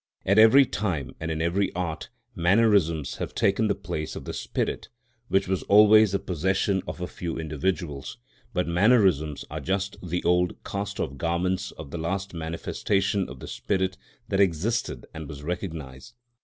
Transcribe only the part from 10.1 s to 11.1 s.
old cast